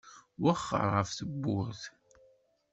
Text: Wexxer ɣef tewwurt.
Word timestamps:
Wexxer 0.41 0.85
ɣef 0.95 1.09
tewwurt. 1.17 1.81